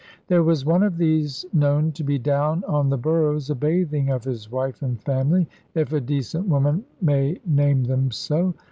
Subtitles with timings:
[0.29, 4.23] There was one of these known to be down on the burrows a bathing of
[4.23, 8.55] his wife and family, if a decent woman may name them so.